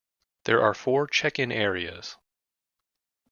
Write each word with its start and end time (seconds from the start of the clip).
There 0.45 0.63
are 0.63 0.73
four 0.73 1.05
check-in 1.05 1.51
areas. 1.51 2.17